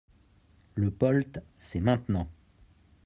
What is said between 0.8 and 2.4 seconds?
POLT, c’est maintenant